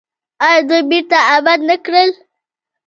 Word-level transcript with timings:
آیا 0.45 0.61
دوی 0.67 0.81
بیرته 0.89 1.17
اباد 1.35 1.59
نه 1.69 1.75
کړل؟ 1.85 2.09